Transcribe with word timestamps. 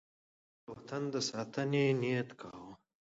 افغانان 0.03 0.63
د 0.65 0.67
وطن 0.71 1.03
د 1.13 1.15
ساتنې 1.29 1.83
نیت 2.01 2.29
کاوه. 2.39 2.73